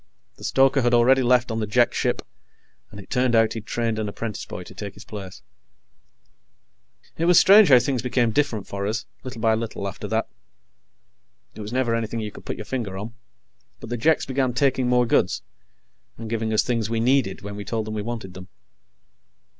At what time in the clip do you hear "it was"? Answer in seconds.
7.19-7.37, 11.53-11.71